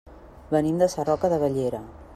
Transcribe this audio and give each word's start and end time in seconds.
Venim 0.55 0.79
de 0.83 0.87
Sarroca 0.95 1.33
de 1.35 1.39
Bellera. 1.45 1.85